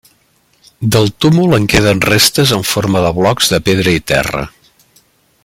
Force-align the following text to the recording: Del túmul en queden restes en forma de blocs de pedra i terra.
Del 0.95 1.11
túmul 1.25 1.53
en 1.57 1.67
queden 1.73 2.01
restes 2.07 2.55
en 2.57 2.65
forma 2.71 3.05
de 3.05 3.13
blocs 3.19 3.53
de 3.55 3.61
pedra 3.69 3.95
i 4.01 4.05
terra. 4.15 4.43